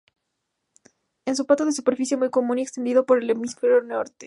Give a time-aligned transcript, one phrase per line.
[1.25, 4.15] Es un pato de superficie muy común y extendido por el hemisferio norte.